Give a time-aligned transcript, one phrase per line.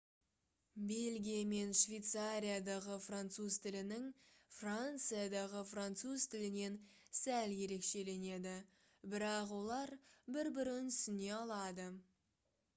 [0.91, 4.07] бельгия мен швейцариядағы француз тілінің
[4.59, 6.79] франциядағы француз тілінен
[7.19, 8.55] сәл ерекшеленеді
[9.13, 9.95] бірақ олар
[10.39, 11.87] бір-бірін түсіне алады